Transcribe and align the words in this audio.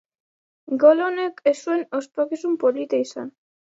Gol 0.83 1.03
honek 1.09 1.43
ez 1.53 1.55
zuen 1.59 1.85
ospakizun 1.99 2.57
polita 2.65 3.03
izan. 3.07 3.29